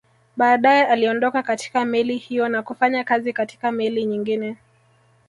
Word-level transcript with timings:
Baadae 0.37 0.85
aliondoka 0.87 1.43
katika 1.43 1.85
meli 1.85 2.17
hiyo 2.17 2.49
na 2.49 2.63
kufanya 2.63 3.03
kazi 3.03 3.33
katika 3.33 3.71
meli 3.71 4.05
nyingine 4.05 4.57